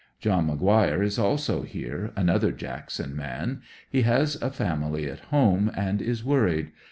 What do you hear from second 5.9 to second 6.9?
is worried.